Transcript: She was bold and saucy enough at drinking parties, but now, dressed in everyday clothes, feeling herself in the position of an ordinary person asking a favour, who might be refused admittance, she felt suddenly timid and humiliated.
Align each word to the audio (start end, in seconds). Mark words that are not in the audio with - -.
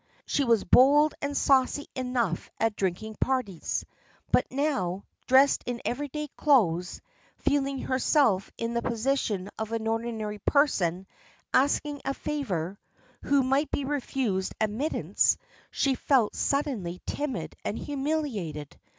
She 0.25 0.43
was 0.43 0.63
bold 0.63 1.13
and 1.21 1.37
saucy 1.37 1.85
enough 1.93 2.49
at 2.59 2.75
drinking 2.75 3.17
parties, 3.19 3.85
but 4.31 4.47
now, 4.49 5.03
dressed 5.27 5.61
in 5.67 5.79
everyday 5.85 6.27
clothes, 6.29 7.01
feeling 7.37 7.77
herself 7.81 8.51
in 8.57 8.73
the 8.73 8.81
position 8.81 9.47
of 9.59 9.73
an 9.73 9.85
ordinary 9.87 10.39
person 10.39 11.05
asking 11.53 12.01
a 12.03 12.15
favour, 12.15 12.79
who 13.25 13.43
might 13.43 13.69
be 13.69 13.85
refused 13.85 14.55
admittance, 14.59 15.37
she 15.69 15.93
felt 15.93 16.33
suddenly 16.35 16.99
timid 17.05 17.55
and 17.63 17.77
humiliated. 17.77 18.79